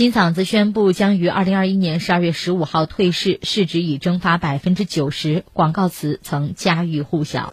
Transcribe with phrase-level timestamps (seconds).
[0.00, 7.44] 金嗓子宣布将于二零二一年十二月十五号退市市值已蒸发百分之九十广告词曾家喻户晓